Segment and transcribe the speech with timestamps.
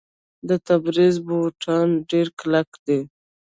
[0.47, 2.99] د تبریز بوټان ډیر کلک دي.